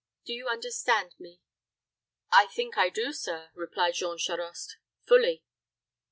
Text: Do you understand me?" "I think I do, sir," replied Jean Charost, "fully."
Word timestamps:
Do 0.25 0.33
you 0.33 0.47
understand 0.47 1.13
me?" 1.19 1.43
"I 2.31 2.47
think 2.47 2.75
I 2.75 2.89
do, 2.89 3.13
sir," 3.13 3.51
replied 3.53 3.93
Jean 3.93 4.17
Charost, 4.17 4.77
"fully." 5.05 5.43